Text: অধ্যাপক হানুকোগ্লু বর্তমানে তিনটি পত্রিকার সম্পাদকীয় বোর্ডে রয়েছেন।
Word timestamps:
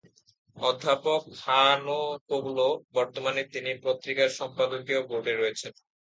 অধ্যাপক 0.57 1.21
হানুকোগ্লু 1.43 2.67
বর্তমানে 2.95 3.41
তিনটি 3.51 3.73
পত্রিকার 3.85 4.29
সম্পাদকীয় 4.39 5.01
বোর্ডে 5.09 5.33
রয়েছেন। 5.33 5.73